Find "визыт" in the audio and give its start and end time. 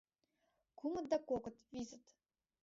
1.73-2.05